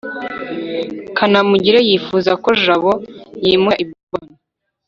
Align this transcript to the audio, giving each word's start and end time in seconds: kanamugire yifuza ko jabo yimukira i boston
kanamugire 1.17 1.79
yifuza 1.89 2.31
ko 2.43 2.49
jabo 2.63 2.91
yimukira 3.43 3.81
i 3.83 3.85
boston 3.89 4.23